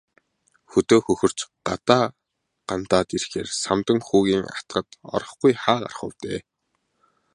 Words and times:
Хөдөө 0.71 0.99
хөхөрч, 1.05 1.39
гадаа 1.67 2.05
гандаад 2.69 3.09
ирэхээрээ 3.17 3.55
Самдан 3.63 3.99
хүүгийн 4.07 4.45
атгад 4.57 4.87
орохгүй 5.15 5.53
хаа 5.63 5.77
гарах 5.81 6.01
вэ 6.05 6.13
дээ. 6.23 6.39